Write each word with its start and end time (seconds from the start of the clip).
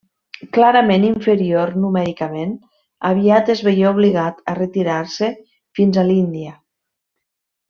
Clarament 0.55 1.03
inferior 1.09 1.71
numèricament, 1.83 2.55
aviat 3.11 3.53
es 3.57 3.61
veié 3.69 3.85
obligat 3.93 4.41
a 4.55 4.59
retirar-se 4.61 5.31
fins 5.81 6.01
a 6.05 6.09
l'Índia. 6.13 6.57